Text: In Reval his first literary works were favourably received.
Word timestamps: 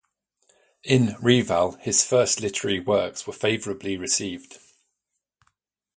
In 0.83 1.15
Reval 1.21 1.73
his 1.73 2.03
first 2.03 2.41
literary 2.41 2.79
works 2.79 3.27
were 3.27 3.33
favourably 3.33 3.97
received. 3.97 4.57